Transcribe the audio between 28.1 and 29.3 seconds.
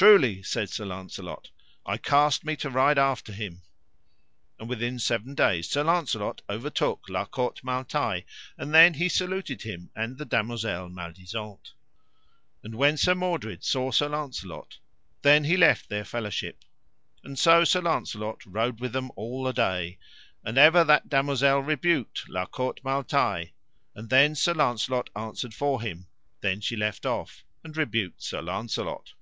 Sir Launcelot.